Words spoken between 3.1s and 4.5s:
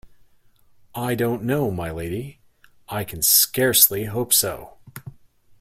scarcely hope